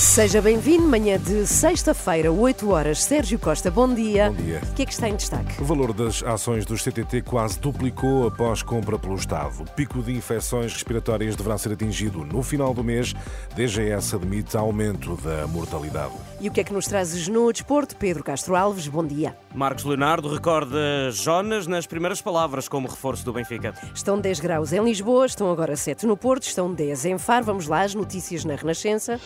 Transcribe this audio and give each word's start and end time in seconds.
Seja 0.00 0.40
bem-vindo, 0.40 0.84
manhã 0.84 1.18
de 1.18 1.46
sexta-feira, 1.46 2.32
8 2.32 2.70
horas. 2.70 3.04
Sérgio 3.04 3.38
Costa, 3.38 3.70
bom 3.70 3.92
dia. 3.92 4.30
Bom 4.30 4.42
dia. 4.42 4.62
O 4.70 4.74
que 4.74 4.82
é 4.82 4.86
que 4.86 4.92
está 4.94 5.06
em 5.06 5.14
destaque? 5.14 5.60
O 5.60 5.64
valor 5.64 5.92
das 5.92 6.22
ações 6.22 6.64
dos 6.64 6.82
CTT 6.82 7.20
quase 7.20 7.60
duplicou 7.60 8.26
após 8.26 8.62
compra 8.62 8.98
pelo 8.98 9.14
Estado. 9.14 9.62
O 9.62 9.70
pico 9.72 10.02
de 10.02 10.10
infecções 10.10 10.72
respiratórias 10.72 11.36
deverá 11.36 11.58
ser 11.58 11.74
atingido 11.74 12.24
no 12.24 12.42
final 12.42 12.72
do 12.72 12.82
mês. 12.82 13.12
DGS 13.54 14.16
admite 14.16 14.56
aumento 14.56 15.16
da 15.16 15.46
mortalidade. 15.46 16.14
E 16.40 16.48
o 16.48 16.50
que 16.50 16.62
é 16.62 16.64
que 16.64 16.72
nos 16.72 16.86
trazes 16.86 17.28
no 17.28 17.52
desporto? 17.52 17.94
Pedro 17.94 18.24
Castro 18.24 18.56
Alves, 18.56 18.88
bom 18.88 19.06
dia. 19.06 19.36
Marcos 19.54 19.84
Leonardo 19.84 20.32
recorda 20.32 21.10
Jonas 21.12 21.66
nas 21.66 21.86
primeiras 21.86 22.22
palavras 22.22 22.70
como 22.70 22.88
reforço 22.88 23.22
do 23.22 23.34
Benfica. 23.34 23.74
Estão 23.94 24.18
10 24.18 24.40
graus 24.40 24.72
em 24.72 24.82
Lisboa, 24.82 25.26
estão 25.26 25.52
agora 25.52 25.76
7 25.76 26.06
no 26.06 26.16
Porto, 26.16 26.44
estão 26.44 26.72
10 26.72 27.04
em 27.04 27.18
Faro. 27.18 27.44
Vamos 27.44 27.66
lá, 27.66 27.82
as 27.82 27.94
notícias 27.94 28.46
na 28.46 28.54
Renascença. 28.54 29.20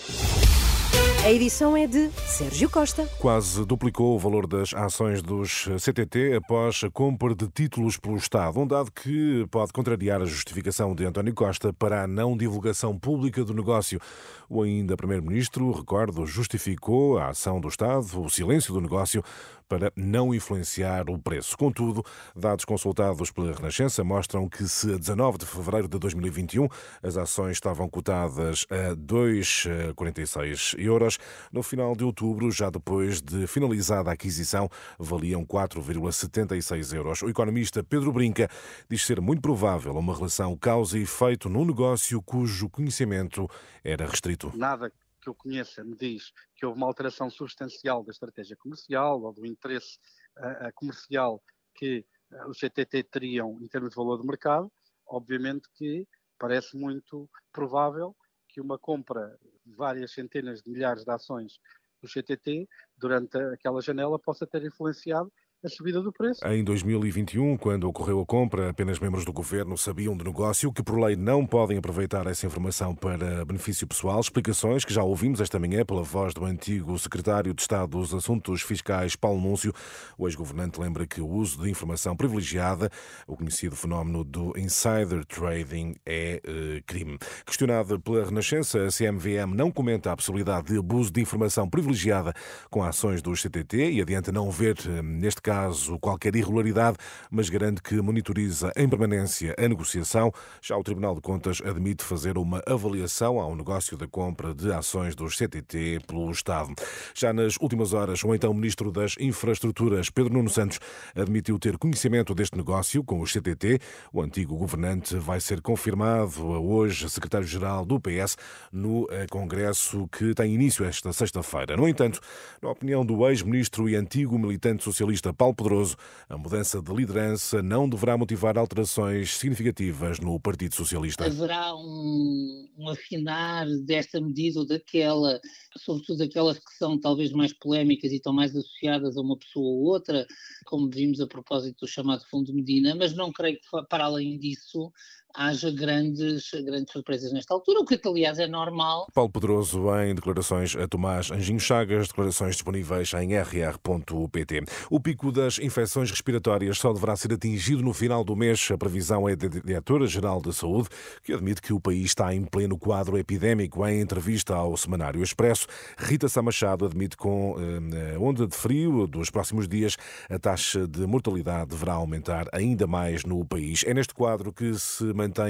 A 1.25 1.33
edição 1.33 1.75
é 1.75 1.87
de 1.87 2.11
Sérgio 2.37 2.69
Costa. 2.69 3.09
Quase 3.21 3.65
duplicou 3.65 4.17
o 4.17 4.19
valor 4.19 4.49
das 4.49 4.75
ações 4.75 5.23
dos 5.23 5.69
CTT 5.79 6.35
após 6.35 6.83
a 6.83 6.91
compra 6.91 7.33
de 7.33 7.47
títulos 7.47 7.97
pelo 7.97 8.17
Estado, 8.17 8.59
um 8.59 8.67
dado 8.67 8.91
que 8.91 9.47
pode 9.53 9.73
contrariar 9.73 10.21
a 10.21 10.25
justificação 10.25 10.97
de 10.97 11.05
António 11.05 11.33
Costa 11.33 11.73
para 11.73 12.03
a 12.03 12.07
não 12.09 12.37
divulgação 12.37 12.99
pública 12.99 13.45
do 13.45 13.55
negócio. 13.55 14.01
O 14.49 14.63
ainda 14.63 14.97
Primeiro-Ministro, 14.97 15.71
recordo, 15.71 16.27
justificou 16.27 17.19
a 17.19 17.29
ação 17.29 17.61
do 17.61 17.69
Estado, 17.69 18.21
o 18.21 18.29
silêncio 18.29 18.75
do 18.75 18.81
negócio, 18.81 19.23
para 19.69 19.93
não 19.97 20.35
influenciar 20.35 21.09
o 21.09 21.19
preço. 21.19 21.57
Contudo, 21.57 22.05
dados 22.37 22.65
consultados 22.65 23.31
pela 23.31 23.53
Renascença 23.53 24.05
mostram 24.05 24.49
que 24.49 24.69
se 24.69 24.93
a 24.93 24.99
19 24.99 25.39
de 25.39 25.47
fevereiro 25.47 25.89
de 25.89 25.99
2021 25.99 26.69
as 27.03 27.17
ações 27.17 27.53
estavam 27.53 27.89
cotadas 27.89 28.67
a 28.71 28.95
2,46 28.95 30.79
euros, 30.79 31.19
no 31.51 31.63
final 31.63 31.97
de 31.97 32.05
outubro, 32.05 32.24
já 32.51 32.71
depois 32.71 33.21
de 33.21 33.47
finalizada 33.47 34.11
a 34.11 34.15
aquisição, 34.15 34.69
valiam 34.99 35.45
4,76 35.45 36.95
euros. 36.95 37.23
O 37.23 37.29
economista 37.29 37.83
Pedro 37.83 38.13
Brinca 38.13 38.49
diz 38.89 39.05
ser 39.05 39.21
muito 39.21 39.43
provável 39.43 39.95
uma 39.95 40.15
relação 40.15 40.57
causa 40.57 40.99
e 40.99 41.03
efeito 41.03 41.49
num 41.49 41.65
negócio 41.65 42.23
cujo 42.23 42.69
conhecimento 42.71 43.49
era 43.83 44.07
restrito. 44.07 44.53
Nada 44.57 44.91
que 45.21 45.29
eu 45.29 45.35
conheça 45.35 45.83
me 45.83 45.97
diz 45.97 46.33
que 46.55 46.67
houve 46.67 46.79
uma 46.79 46.87
alteração 46.87 47.31
substancial 47.31 48.05
da 48.05 48.11
estratégia 48.11 48.57
comercial 48.57 49.23
ou 49.23 49.33
do 49.33 49.47
interesse 49.47 49.99
uh, 50.39 50.73
comercial 50.75 51.43
que 51.75 52.05
uh, 52.31 52.49
os 52.49 52.59
CTT 52.59 53.05
teriam 53.05 53.59
em 53.61 53.67
termos 53.67 53.91
de 53.91 53.97
valor 53.97 54.21
de 54.21 54.27
mercado. 54.27 54.71
Obviamente 55.07 55.69
que 55.75 56.07
parece 56.39 56.77
muito 56.77 57.29
provável 57.53 58.15
que 58.49 58.61
uma 58.61 58.79
compra 58.79 59.37
de 59.65 59.75
várias 59.75 60.13
centenas 60.13 60.63
de 60.63 60.71
milhares 60.71 61.05
de 61.05 61.11
ações 61.11 61.59
do 62.05 62.09
CTT 62.09 62.69
durante 62.97 63.37
aquela 63.39 63.81
janela 63.81 64.19
possa 64.19 64.47
ter 64.47 64.63
influenciado 64.65 65.33
a 65.65 65.69
subida 65.69 66.03
do 66.03 66.13
preço. 66.13 66.47
Em 66.47 66.63
2021, 66.63 67.57
quando 67.57 67.85
ocorreu 67.85 68.21
a 68.21 68.27
compra, 68.27 68.71
apenas 68.71 68.99
membros 68.99 69.25
do 69.25 69.33
governo 69.33 69.79
sabiam 69.79 70.17
do 70.17 70.25
negócio, 70.25 70.73
que 70.73 70.83
por 70.83 70.99
lei 70.99 71.17
não 71.17 71.47
podem 71.47 71.79
aproveitar 71.79 72.27
essa 72.27 72.47
informação 72.47 72.95
para 72.95 73.45
benefício 73.45 73.87
pessoal. 73.87 74.21
Explicações 74.21 74.85
que 74.85 74.93
já 74.93 75.03
ouvimos 75.03 75.41
esta 75.41 75.59
manhã 75.59 75.85
pela 75.85 76.03
voz 76.03 76.35
do 76.35 76.45
antigo 76.45 76.99
secretário 76.99 77.55
de 77.55 77.63
Estado 77.63 77.99
dos 77.99 78.13
Assuntos 78.13 78.61
Fiscais, 78.61 79.17
Paulo 79.17 79.41
Núncio. 79.41 79.73
O 80.19 80.29
ex-governante 80.29 80.79
lembra 80.79 81.07
que 81.07 81.21
o 81.21 81.27
uso 81.27 81.63
de 81.63 81.71
informação 81.71 82.15
privilegiada, 82.15 82.91
o 83.27 83.37
conhecido 83.37 83.75
fenómeno 83.75 84.23
do 84.23 84.53
insider 84.59 85.25
trading, 85.25 85.95
é 86.05 86.41
eh, 86.45 86.83
crime. 86.87 87.19
Questionado 87.47 87.99
pela 88.01 88.25
Renascença, 88.25 88.85
a 88.85 88.89
CMVM 88.89 89.55
não 89.55 89.71
comenta 89.71 90.13
a 90.13 90.17
possibilidade 90.17 90.73
de 90.73 90.79
abuso 90.79 91.11
de 91.11 91.21
informação 91.21 91.69
privilegiada 91.69 92.35
com 92.71 92.83
ações 92.83 93.23
do 93.23 93.33
CTT 93.35 93.93
e 93.93 94.03
adianta 94.03 94.31
não 94.31 94.51
ver, 94.51 94.77
eh, 94.87 95.03
neste 95.03 95.41
caso, 95.41 95.54
caso 95.55 95.97
qualquer 96.01 96.35
irregularidade, 96.35 96.97
mas 97.31 97.49
garante 97.49 97.81
que 97.81 97.95
monitoriza 98.03 98.73
em 98.77 98.89
permanência 98.89 99.55
a 99.57 99.69
negociação. 99.69 100.33
Já 100.61 100.77
o 100.77 100.83
Tribunal 100.83 101.15
de 101.15 101.21
Contas 101.21 101.63
admite 101.65 102.03
fazer 102.03 102.37
uma 102.37 102.61
avaliação 102.67 103.39
ao 103.39 103.55
negócio 103.55 103.97
da 103.97 104.09
compra 104.09 104.53
de 104.53 104.73
ações 104.73 105.15
dos 105.15 105.37
CTT 105.37 106.01
pelo 106.09 106.29
Estado. 106.33 106.75
Já 107.15 107.33
nas 107.33 107.57
últimas 107.61 107.93
horas, 107.93 108.25
o 108.25 108.35
então 108.35 108.53
Ministro 108.53 108.91
das 108.91 109.15
Infraestruturas, 109.21 110.11
Pedro 110.11 110.33
Nuno 110.33 110.51
Santos, 110.51 110.81
admitiu 111.15 111.57
ter 111.57 111.79
conhecimento 111.79 112.35
deste 112.35 112.57
negócio 112.57 113.05
com 113.05 113.21
os 113.21 113.33
CTT. 113.33 113.79
O 114.13 114.21
antigo 114.21 114.57
governante 114.57 115.15
vai 115.17 115.41
ser 115.41 115.61
confirmado 115.61 116.45
hoje 116.45 117.09
secretário-geral 117.09 117.85
do 117.85 118.01
PS 118.01 118.37
no 118.73 119.07
eh, 119.09 119.27
Congresso 119.31 120.09
que 120.09 120.35
tem 120.35 120.53
início 120.53 120.85
esta 120.85 121.13
sexta-feira. 121.13 121.77
No 121.77 121.87
entanto, 121.87 122.19
na 122.61 122.71
opinião 122.71 123.07
do 123.07 123.29
ex-ministro 123.29 123.89
e 123.89 123.95
antigo 123.95 124.37
militante 124.37 124.83
socialista 124.83 125.33
Paulo 125.33 125.44
Pedroso, 125.53 125.97
a 126.29 126.39
mudança 126.39 126.81
de 126.81 126.95
liderança 126.95 127.61
não 127.61 127.89
deverá 127.89 128.17
motivar 128.17 128.57
alterações 128.57 129.37
significativas 129.37 130.21
no 130.21 130.39
Partido 130.39 130.77
Socialista. 130.77 131.27
Haverá 131.27 131.75
um, 131.75 132.69
um 132.79 132.89
afinar 132.89 133.67
desta 133.85 134.21
medida 134.21 134.61
ou 134.61 134.67
daquela, 134.67 135.41
sobretudo 135.77 136.23
aquelas 136.23 136.59
que 136.59 136.73
são 136.79 136.99
talvez 136.99 137.33
mais 137.33 137.53
polémicas 137.53 138.13
e 138.13 138.17
estão 138.17 138.33
mais 138.33 138.55
associadas 138.55 139.17
a 139.17 139.21
uma 139.21 139.37
pessoa 139.37 139.67
ou 139.67 139.83
outra, 139.83 140.25
como 140.67 140.89
vimos 140.89 141.21
a 141.21 141.27
propósito 141.27 141.81
do 141.81 141.89
chamado 141.89 142.25
Fundo 142.31 142.55
Medina, 142.55 142.95
mas 142.95 143.15
não 143.15 143.33
creio 143.33 143.59
que 143.59 143.87
para 143.89 144.05
além 144.05 144.39
disso 144.39 144.93
haja 145.35 145.71
grandes, 145.71 146.51
grandes 146.65 146.93
surpresas 146.93 147.33
nesta 147.33 147.53
altura, 147.53 147.81
o 147.81 147.85
que 147.85 148.01
aliás 148.07 148.39
é 148.39 148.47
normal. 148.47 149.09
Paulo 149.13 149.31
Pedroso 149.31 149.85
em 149.99 150.15
declarações 150.15 150.77
a 150.77 150.87
Tomás 150.87 151.31
Anjinho 151.31 151.59
Chagas, 151.59 152.09
declarações 152.09 152.55
disponíveis 152.55 153.13
em 153.15 153.37
rr.pt. 153.37 154.65
O 154.89 155.01
pico 155.01 155.33
das 155.33 155.59
infecções 155.59 156.11
respiratórias 156.11 156.79
só 156.79 156.93
deverá 156.93 157.17
ser 157.17 157.33
atingido 157.33 157.83
no 157.83 157.93
final 157.93 158.23
do 158.23 158.37
mês. 158.37 158.69
A 158.71 158.79
previsão 158.79 159.29
é 159.29 159.35
da 159.35 159.49
Diretora-Geral 159.49 160.41
de 160.41 160.53
Saúde, 160.53 160.89
que 161.23 161.33
admite 161.33 161.61
que 161.61 161.73
o 161.73 161.81
país 161.81 162.07
está 162.07 162.33
em 162.35 162.45
pleno 162.45 162.79
quadro 162.79 163.19
epidémico. 163.19 163.85
Em 163.87 164.01
entrevista 164.01 164.55
ao 164.55 164.77
Semanário 164.77 165.23
Expresso, 165.23 165.67
Rita 165.99 166.29
Samachado 166.29 166.85
admite 166.85 167.17
que 167.17 167.25
com 167.25 167.57
eh, 167.59 168.19
onda 168.19 168.47
de 168.47 168.55
frio 168.55 169.07
dos 169.07 169.31
próximos 169.31 169.67
dias, 169.67 169.97
a 170.29 170.39
taxa 170.39 170.87
de 170.87 171.07
mortalidade 171.07 171.71
deverá 171.71 171.95
aumentar 171.95 172.47
ainda 172.53 172.87
mais 172.87 173.25
no 173.25 173.43
país. 173.47 173.83
É 173.87 173.95
neste 173.95 174.13
quadro 174.13 174.53
que 174.53 174.75
se 174.75 175.05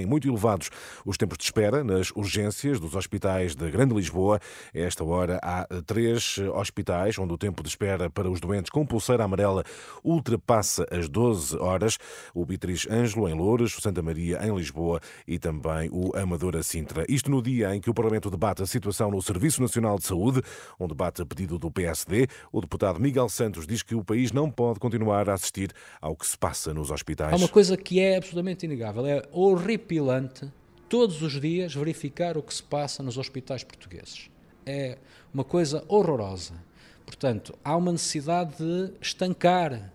muito 0.06 0.28
elevados 0.28 0.70
os 1.04 1.16
tempos 1.16 1.38
de 1.38 1.44
espera 1.44 1.82
nas 1.82 2.10
urgências 2.12 2.78
dos 2.78 2.94
hospitais 2.94 3.54
de 3.54 3.70
Grande 3.70 3.94
Lisboa. 3.94 4.40
A 4.74 4.78
esta 4.78 5.04
hora 5.04 5.38
há 5.42 5.66
três 5.86 6.38
hospitais 6.54 7.18
onde 7.18 7.32
o 7.32 7.38
tempo 7.38 7.62
de 7.62 7.68
espera 7.68 8.10
para 8.10 8.30
os 8.30 8.40
doentes 8.40 8.70
com 8.70 8.86
pulseira 8.86 9.24
amarela 9.24 9.64
ultrapassa 10.02 10.86
as 10.90 11.08
12 11.08 11.56
horas. 11.58 11.98
O 12.34 12.44
Beatriz 12.44 12.86
Ângelo 12.90 13.28
em 13.28 13.34
Louros, 13.34 13.76
o 13.76 13.80
Santa 13.80 14.02
Maria 14.02 14.40
em 14.46 14.54
Lisboa 14.54 15.00
e 15.26 15.38
também 15.38 15.88
o 15.92 16.16
Amadora 16.16 16.62
Sintra. 16.62 17.04
Isto 17.08 17.30
no 17.30 17.42
dia 17.42 17.74
em 17.74 17.80
que 17.80 17.90
o 17.90 17.94
Parlamento 17.94 18.30
debate 18.30 18.62
a 18.62 18.66
situação 18.66 19.10
no 19.10 19.20
Serviço 19.22 19.60
Nacional 19.60 19.98
de 19.98 20.06
Saúde, 20.06 20.42
um 20.78 20.86
debate 20.86 21.22
a 21.22 21.26
pedido 21.26 21.58
do 21.58 21.70
PSD. 21.70 22.26
O 22.52 22.60
deputado 22.60 23.00
Miguel 23.00 23.28
Santos 23.28 23.66
diz 23.66 23.82
que 23.82 23.94
o 23.94 24.04
país 24.04 24.32
não 24.32 24.50
pode 24.50 24.78
continuar 24.78 25.28
a 25.28 25.34
assistir 25.34 25.70
ao 26.00 26.16
que 26.16 26.26
se 26.26 26.36
passa 26.36 26.72
nos 26.72 26.90
hospitais. 26.90 27.32
Há 27.32 27.36
uma 27.36 27.48
coisa 27.48 27.76
que 27.76 28.00
é 28.00 28.16
absolutamente 28.16 28.66
inegável, 28.66 29.06
é 29.06 29.22
horripilante 29.64 30.50
todos 30.88 31.22
os 31.22 31.40
dias 31.40 31.74
verificar 31.74 32.36
o 32.36 32.42
que 32.42 32.52
se 32.52 32.62
passa 32.62 33.02
nos 33.02 33.16
hospitais 33.16 33.64
portugueses. 33.64 34.30
É 34.66 34.98
uma 35.32 35.42
coisa 35.42 35.82
horrorosa. 35.88 36.54
Portanto, 37.04 37.54
há 37.64 37.74
uma 37.76 37.92
necessidade 37.92 38.56
de 38.58 38.92
estancar 39.00 39.92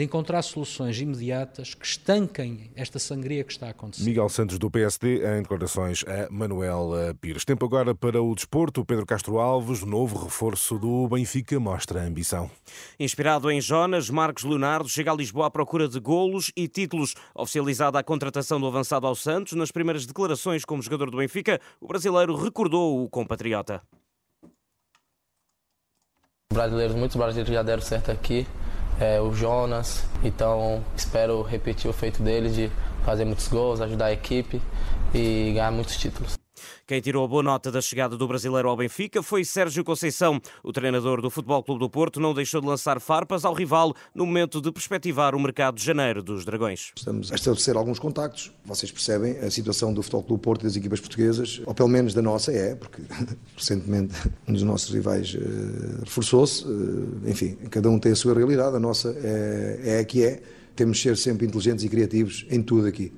de 0.00 0.04
encontrar 0.04 0.40
soluções 0.40 0.98
imediatas 0.98 1.74
que 1.74 1.84
estanquem 1.84 2.70
esta 2.74 2.98
sangria 2.98 3.44
que 3.44 3.52
está 3.52 3.66
a 3.66 3.70
acontecer. 3.70 4.02
Miguel 4.02 4.30
Santos 4.30 4.58
do 4.58 4.70
PSD 4.70 5.18
em 5.36 5.42
declarações 5.42 6.02
a 6.08 6.26
Manuel 6.30 6.92
Pires. 7.20 7.44
Tempo 7.44 7.66
agora 7.66 7.94
para 7.94 8.22
o 8.22 8.34
desporto. 8.34 8.82
Pedro 8.82 9.04
Castro 9.04 9.38
Alves, 9.38 9.84
novo 9.84 10.24
reforço 10.24 10.78
do 10.78 11.06
Benfica, 11.06 11.60
mostra 11.60 12.00
a 12.00 12.06
ambição. 12.06 12.50
Inspirado 12.98 13.50
em 13.50 13.60
Jonas, 13.60 14.08
Marcos 14.08 14.44
Leonardo 14.44 14.88
chega 14.88 15.12
a 15.12 15.14
Lisboa 15.14 15.48
à 15.48 15.50
procura 15.50 15.86
de 15.86 16.00
golos 16.00 16.50
e 16.56 16.66
títulos. 16.66 17.14
Oficializada 17.34 17.98
a 17.98 18.02
contratação 18.02 18.58
do 18.58 18.66
avançado 18.66 19.06
ao 19.06 19.14
Santos, 19.14 19.52
nas 19.52 19.70
primeiras 19.70 20.06
declarações 20.06 20.64
como 20.64 20.80
jogador 20.80 21.10
do 21.10 21.18
Benfica, 21.18 21.60
o 21.78 21.86
brasileiro 21.86 22.34
recordou 22.36 23.04
o 23.04 23.08
compatriota. 23.10 23.82
Brasileiros, 26.50 26.96
muitos 26.96 27.18
brasileiros 27.18 27.52
já 27.52 27.62
deram 27.62 27.82
certo 27.82 28.10
aqui 28.10 28.46
é, 29.00 29.20
o 29.20 29.32
Jonas. 29.34 30.04
Então 30.22 30.84
espero 30.96 31.42
repetir 31.42 31.90
o 31.90 31.94
feito 31.94 32.22
dele 32.22 32.50
de 32.50 32.70
fazer 33.04 33.24
muitos 33.24 33.48
gols, 33.48 33.80
ajudar 33.80 34.06
a 34.06 34.12
equipe 34.12 34.60
e 35.14 35.52
ganhar 35.54 35.72
muitos 35.72 35.96
títulos. 35.96 36.39
Quem 36.90 37.00
tirou 37.00 37.28
boa 37.28 37.40
nota 37.40 37.70
da 37.70 37.80
chegada 37.80 38.16
do 38.16 38.26
brasileiro 38.26 38.68
ao 38.68 38.76
Benfica 38.76 39.22
foi 39.22 39.44
Sérgio 39.44 39.84
Conceição. 39.84 40.40
O 40.60 40.72
treinador 40.72 41.22
do 41.22 41.30
Futebol 41.30 41.62
Clube 41.62 41.78
do 41.78 41.88
Porto 41.88 42.18
não 42.18 42.34
deixou 42.34 42.60
de 42.60 42.66
lançar 42.66 43.00
farpas 43.00 43.44
ao 43.44 43.54
rival 43.54 43.94
no 44.12 44.26
momento 44.26 44.60
de 44.60 44.72
perspectivar 44.72 45.32
o 45.36 45.38
mercado 45.38 45.76
de 45.76 45.84
janeiro 45.84 46.20
dos 46.20 46.44
Dragões. 46.44 46.90
Estamos 46.96 47.30
a 47.30 47.36
estabelecer 47.36 47.76
alguns 47.76 48.00
contactos. 48.00 48.50
Vocês 48.64 48.90
percebem 48.90 49.38
a 49.38 49.48
situação 49.52 49.94
do 49.94 50.02
Futebol 50.02 50.24
Clube 50.24 50.40
do 50.40 50.42
Porto 50.42 50.62
e 50.62 50.64
das 50.64 50.74
equipas 50.74 50.98
portuguesas, 50.98 51.62
ou 51.64 51.72
pelo 51.72 51.88
menos 51.88 52.12
da 52.12 52.22
nossa 52.22 52.50
é, 52.50 52.74
porque 52.74 53.02
recentemente 53.56 54.12
um 54.48 54.52
dos 54.52 54.64
nossos 54.64 54.92
rivais 54.92 55.32
uh, 55.32 56.00
reforçou-se. 56.00 56.64
Uh, 56.64 57.20
enfim, 57.24 57.54
cada 57.70 57.88
um 57.88 58.00
tem 58.00 58.10
a 58.10 58.16
sua 58.16 58.34
realidade, 58.34 58.74
a 58.74 58.80
nossa 58.80 59.16
é, 59.22 59.80
é 59.84 59.98
a 60.00 60.04
que 60.04 60.24
é. 60.24 60.42
Temos 60.74 60.96
de 60.96 61.04
ser 61.04 61.16
sempre 61.16 61.46
inteligentes 61.46 61.84
e 61.84 61.88
criativos 61.88 62.44
em 62.50 62.60
tudo 62.60 62.88
aqui. 62.88 63.12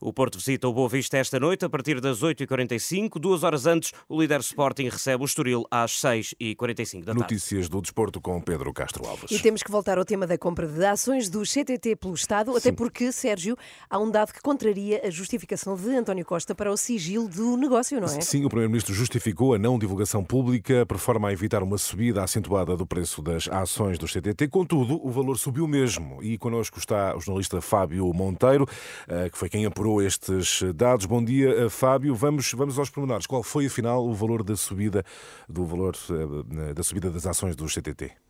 O 0.00 0.12
Porto 0.12 0.38
visita 0.38 0.68
o 0.68 0.72
Boa 0.72 0.88
Vista 0.88 1.16
esta 1.16 1.40
noite 1.40 1.64
a 1.64 1.68
partir 1.68 2.00
das 2.00 2.22
8h45. 2.22 3.18
Duas 3.18 3.42
horas 3.42 3.66
antes, 3.66 3.92
o 4.08 4.20
líder 4.20 4.40
Sporting 4.40 4.88
recebe 4.88 5.22
o 5.22 5.26
Estoril 5.26 5.64
às 5.70 5.92
6h45 5.92 7.00
da 7.00 7.06
tarde. 7.06 7.20
Notícias 7.20 7.68
do 7.68 7.80
desporto 7.80 8.20
com 8.20 8.40
Pedro 8.40 8.72
Castro 8.72 9.06
Alves. 9.06 9.30
E 9.30 9.38
temos 9.38 9.62
que 9.62 9.70
voltar 9.70 9.98
ao 9.98 10.04
tema 10.04 10.26
da 10.26 10.36
compra 10.36 10.66
de 10.66 10.84
ações 10.84 11.28
do 11.28 11.42
CTT 11.42 11.96
pelo 11.96 12.14
Estado, 12.14 12.52
Sim. 12.52 12.58
até 12.58 12.72
porque, 12.72 13.10
Sérgio, 13.10 13.56
há 13.88 13.98
um 13.98 14.10
dado 14.10 14.32
que 14.32 14.40
contraria 14.40 15.00
a 15.04 15.10
justificação 15.10 15.76
de 15.76 15.90
António 15.96 16.24
Costa 16.24 16.54
para 16.54 16.70
o 16.70 16.76
sigilo 16.76 17.28
do 17.28 17.56
negócio, 17.56 18.00
não 18.00 18.08
é? 18.08 18.20
Sim, 18.20 18.44
o 18.44 18.48
Primeiro-Ministro 18.48 18.94
justificou 18.94 19.54
a 19.54 19.58
não 19.58 19.78
divulgação 19.78 20.22
pública 20.22 20.84
por 20.86 20.98
forma 20.98 21.28
a 21.28 21.32
evitar 21.32 21.62
uma 21.62 21.78
subida 21.78 22.22
acentuada 22.22 22.76
do 22.76 22.86
preço 22.86 23.22
das 23.22 23.48
ações 23.48 23.98
do 23.98 24.06
CTT. 24.06 24.48
Contudo, 24.48 25.00
o 25.02 25.10
valor 25.10 25.38
subiu 25.38 25.66
mesmo. 25.66 26.22
E 26.22 26.36
connosco 26.36 26.78
está 26.78 27.16
o 27.16 27.20
jornalista 27.20 27.60
Fábio 27.60 28.12
Monteiro, 28.12 28.66
eh, 29.08 29.30
que 29.30 29.38
foi 29.38 29.48
quem 29.48 29.64
apurou 29.64 29.85
estes 30.02 30.62
dados. 30.74 31.06
Bom 31.06 31.24
dia, 31.24 31.50
eh, 31.50 31.68
Fábio. 31.68 32.14
Vamos, 32.14 32.52
vamos 32.52 32.78
aos 32.78 32.90
pormenores. 32.90 33.26
Qual 33.26 33.42
foi, 33.42 33.66
afinal, 33.66 34.04
o 34.04 34.12
valor 34.14 34.42
da 34.42 34.56
subida, 34.56 35.04
do 35.48 35.64
valor, 35.64 35.96
eh, 36.10 36.74
da 36.74 36.82
subida 36.82 37.10
das 37.10 37.26
ações 37.26 37.54
do 37.54 37.66
CTT? 37.68 38.25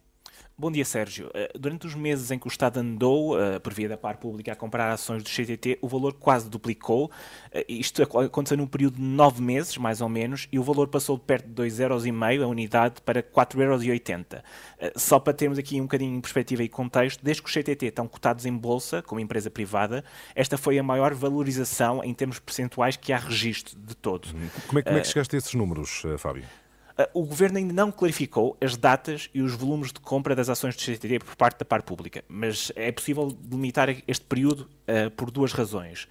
Bom 0.58 0.72
dia, 0.72 0.86
Sérgio. 0.86 1.30
Eh, 1.34 1.52
durante 1.54 1.86
os 1.86 1.94
meses 1.94 2.30
em 2.30 2.38
que 2.38 2.46
o 2.46 2.48
Estado 2.48 2.80
andou, 2.80 3.38
eh, 3.38 3.58
por 3.58 3.74
via 3.74 3.90
da 3.90 3.96
par 3.98 4.16
pública, 4.16 4.52
a 4.52 4.56
comprar 4.56 4.90
ações 4.90 5.22
do 5.22 5.28
CTT, 5.28 5.78
o 5.82 5.86
valor 5.86 6.14
quase 6.14 6.48
duplicou. 6.48 7.10
Eh, 7.52 7.66
isto 7.68 8.02
aconteceu 8.02 8.56
num 8.56 8.66
período 8.66 8.96
de 8.96 9.02
nove 9.02 9.42
meses, 9.42 9.76
mais 9.76 10.00
ou 10.00 10.08
menos, 10.08 10.48
e 10.50 10.58
o 10.58 10.62
valor 10.62 10.88
passou 10.88 11.18
de 11.18 11.24
perto 11.24 11.46
de 11.46 11.52
2,5€ 11.52 12.42
a 12.42 12.46
unidade 12.46 13.02
para 13.02 13.22
4,80€. 13.22 14.42
Só 14.96 15.18
para 15.18 15.34
termos 15.34 15.58
aqui 15.58 15.78
um 15.78 15.84
bocadinho 15.84 16.16
em 16.16 16.20
perspectiva 16.22 16.62
e 16.62 16.70
contexto, 16.70 17.22
desde 17.22 17.42
que 17.42 17.50
os 17.50 17.54
CTT 17.54 17.88
estão 17.88 18.08
cotados 18.08 18.46
em 18.46 18.56
bolsa, 18.56 19.02
como 19.02 19.20
empresa 19.20 19.50
privada, 19.50 20.02
esta 20.34 20.56
foi 20.56 20.78
a 20.78 20.82
maior 20.82 21.12
valorização 21.12 22.02
em 22.02 22.14
termos 22.14 22.38
percentuais 22.38 22.96
que 22.96 23.12
há 23.12 23.18
registro 23.18 23.78
de 23.78 23.94
todo. 23.94 24.28
Como 24.66 24.78
é, 24.78 24.82
como 24.82 24.96
é 24.96 25.00
que 25.02 25.08
chegaste 25.08 25.36
a 25.36 25.38
esses 25.38 25.52
números, 25.52 26.02
Fábio? 26.16 26.44
O 27.12 27.25
governo 27.25 27.58
ainda 27.58 27.75
não 27.75 27.93
clarificou 27.93 28.56
as 28.58 28.75
datas 28.75 29.28
e 29.34 29.43
os 29.43 29.52
volumes 29.52 29.93
de 29.93 30.00
compra 30.00 30.34
das 30.34 30.48
ações 30.48 30.75
do 30.75 30.81
CTT 30.81 31.19
por 31.19 31.37
parte 31.37 31.58
da 31.58 31.64
parte 31.64 31.84
pública, 31.84 32.25
mas 32.26 32.72
é 32.75 32.90
possível 32.90 33.37
delimitar 33.38 33.94
este 34.08 34.25
período 34.25 34.60
uh, 34.60 35.10
por 35.10 35.31
duas 35.31 35.52
razões. 35.52 36.04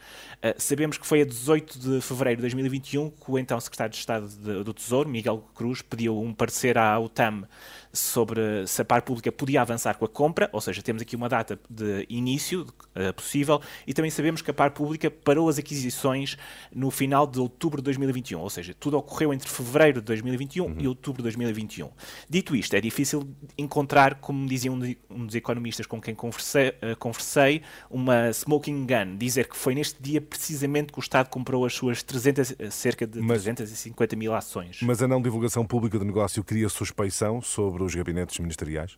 Uh, 0.43 0.53
sabemos 0.59 0.99
que 0.99 1.07
foi 1.07 1.21
a 1.21 1.25
18 1.25 1.79
de 1.79 2.01
fevereiro 2.01 2.37
de 2.37 2.41
2021 2.41 3.09
que 3.09 3.31
o 3.31 3.39
então 3.39 3.59
secretário 3.59 3.93
de 3.93 3.97
Estado 3.97 4.27
de, 4.27 4.63
do 4.63 4.73
Tesouro, 4.75 5.09
Miguel 5.09 5.43
Cruz, 5.55 5.81
pediu 5.81 6.19
um 6.21 6.31
parecer 6.31 6.77
à 6.77 6.99
UTAM 6.99 7.47
sobre 7.95 8.67
se 8.67 8.81
a 8.81 8.85
par 8.85 9.01
pública 9.01 9.31
podia 9.31 9.61
avançar 9.61 9.97
com 9.97 10.05
a 10.05 10.09
compra, 10.09 10.49
ou 10.51 10.61
seja, 10.61 10.81
temos 10.81 11.01
aqui 11.01 11.15
uma 11.15 11.29
data 11.29 11.59
de 11.69 12.05
início 12.09 12.61
uh, 12.61 13.13
possível, 13.13 13.61
e 13.87 13.93
também 13.93 14.11
sabemos 14.11 14.41
que 14.41 14.51
a 14.51 14.53
par 14.53 14.71
pública 14.71 15.09
parou 15.09 15.49
as 15.49 15.57
aquisições 15.57 16.37
no 16.73 16.91
final 16.91 17.25
de 17.25 17.39
outubro 17.39 17.81
de 17.81 17.85
2021, 17.85 18.39
ou 18.39 18.49
seja, 18.49 18.75
tudo 18.79 18.97
ocorreu 18.97 19.33
entre 19.33 19.49
fevereiro 19.49 20.01
de 20.01 20.05
2021 20.05 20.65
uhum. 20.65 20.75
e 20.77 20.87
outubro 20.87 21.21
de 21.21 21.23
2021. 21.23 21.89
Dito 22.29 22.55
isto, 22.55 22.75
é 22.75 22.81
difícil 22.81 23.27
encontrar, 23.57 24.15
como 24.15 24.45
dizia 24.47 24.71
um, 24.71 24.79
de, 24.79 24.97
um 25.09 25.25
dos 25.25 25.35
economistas 25.35 25.85
com 25.85 26.01
quem 26.01 26.13
conversei, 26.13 26.69
uh, 26.69 26.95
conversei, 26.99 27.61
uma 27.89 28.29
smoking 28.31 28.85
gun, 28.85 29.17
dizer 29.17 29.47
que 29.47 29.55
foi 29.55 29.73
neste 29.73 30.01
dia 30.01 30.19
precisamente 30.19 30.91
que 30.91 30.99
o 30.99 31.01
Estado 31.01 31.29
comprou 31.29 31.65
as 31.65 31.73
suas 31.73 32.03
300, 32.03 32.55
cerca 32.71 33.07
de 33.07 33.21
mas, 33.21 33.43
350 33.43 34.15
mil 34.15 34.33
ações. 34.33 34.79
Mas 34.81 35.01
a 35.01 35.07
não 35.07 35.21
divulgação 35.21 35.65
pública 35.65 35.97
do 35.97 36.05
negócio 36.05 36.43
cria 36.43 36.67
suspeição 36.69 37.41
sobre 37.41 37.84
os 37.85 37.95
gabinetes 37.95 38.39
ministeriais? 38.39 38.97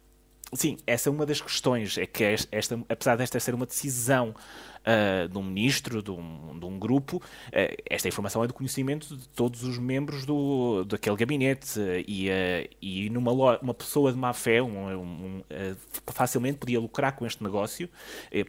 Sim, 0.53 0.77
essa 0.87 1.09
é 1.09 1.11
uma 1.11 1.25
das 1.25 1.41
questões. 1.41 1.97
É 1.97 2.05
que 2.05 2.23
esta, 2.23 2.79
apesar 2.87 3.17
desta 3.17 3.37
ser 3.39 3.53
uma 3.53 3.65
decisão 3.65 4.33
uh, 4.79 5.27
de 5.27 5.37
um 5.37 5.43
ministro, 5.43 6.01
de 6.01 6.09
um, 6.09 6.57
de 6.57 6.65
um 6.65 6.79
grupo, 6.79 7.17
uh, 7.17 7.83
esta 7.89 8.07
informação 8.07 8.41
é 8.43 8.47
do 8.47 8.53
conhecimento 8.53 9.17
de 9.17 9.27
todos 9.29 9.63
os 9.63 9.77
membros 9.77 10.25
do, 10.25 10.85
daquele 10.85 11.17
gabinete. 11.17 11.77
Uh, 11.77 12.03
e, 12.07 12.29
e 12.81 13.09
numa 13.09 13.31
uma 13.31 13.73
pessoa 13.73 14.11
de 14.11 14.17
má 14.17 14.31
fé 14.31 14.61
um, 14.61 15.01
um, 15.01 15.43
facilmente 16.13 16.59
podia 16.59 16.79
lucrar 16.79 17.13
com 17.13 17.25
este 17.25 17.43
negócio, 17.43 17.89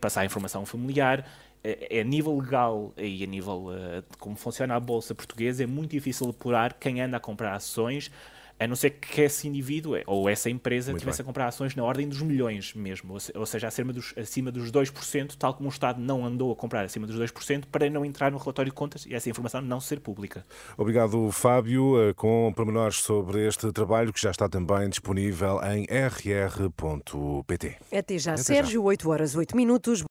passar 0.01 0.21
a 0.21 0.25
informação 0.25 0.65
familiar. 0.65 1.29
É 1.65 2.01
a 2.01 2.05
nível 2.05 2.39
legal 2.39 2.95
e 2.97 3.25
a 3.25 3.27
nível 3.27 3.67
de 4.09 4.17
como 4.19 4.37
funciona 4.37 4.77
a 4.77 4.81
Bolsa 4.81 5.13
Portuguesa, 5.13 5.65
é 5.65 5.67
muito 5.67 5.91
difícil 5.91 6.31
apurar 6.31 6.75
quem 6.75 7.01
anda 7.01 7.17
a 7.17 7.21
comprar 7.21 7.53
ações 7.53 8.13
a 8.59 8.67
não 8.67 8.77
ser 8.77 8.91
que 8.91 9.21
esse 9.21 9.47
indivíduo 9.47 9.95
ou 10.07 10.29
essa 10.29 10.51
empresa 10.51 10.91
Muito 10.91 11.01
tivesse 11.01 11.19
bem. 11.19 11.25
a 11.25 11.27
comprar 11.27 11.47
ações 11.47 11.75
na 11.75 11.85
ordem 11.85 12.09
dos 12.09 12.21
milhões 12.23 12.75
mesmo, 12.75 13.17
ou 13.35 13.47
seja, 13.47 13.69
acima 13.69 13.93
dos, 13.93 14.13
acima 14.17 14.51
dos 14.51 14.71
2%, 14.73 15.37
tal 15.39 15.55
como 15.55 15.69
o 15.69 15.73
Estado 15.73 16.01
não 16.01 16.25
andou 16.25 16.53
a 16.53 16.57
comprar 16.57 16.85
acima 16.85 17.07
dos 17.07 17.17
2%, 17.17 17.65
para 17.71 17.89
não 17.89 18.05
entrar 18.05 18.31
no 18.33 18.39
relatório 18.39 18.71
de 18.71 18.75
contas 18.77 19.07
e 19.07 19.15
essa 19.15 19.29
informação 19.31 19.61
não 19.61 19.81
ser 19.81 20.01
pública. 20.01 20.45
Obrigado, 20.77 21.31
Fábio, 21.31 22.01
eh, 22.01 22.15
com 22.15 22.53
pormenores 22.55 22.97
sobre 22.97 23.47
este 23.47 23.71
trabalho 23.73 24.13
que 24.13 24.21
já 24.21 24.31
está 24.31 24.49
também 24.49 24.89
disponível 24.89 25.61
em 25.65 25.85
rr.pt. 25.85 27.77
Até 27.93 28.19
já, 28.19 28.33
Até 28.33 28.43
Sérgio, 28.43 28.81
já. 28.83 28.87
8 28.87 29.11
horas, 29.11 29.35
8 29.35 29.57
minutos. 29.57 30.03